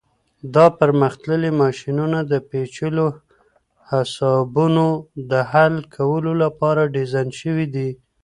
[0.55, 3.07] دا پرمختللي ماشینونه د پیچلو
[3.89, 4.87] حسابونو
[5.31, 7.89] د حل کولو لپاره ډیزاین شوي دي.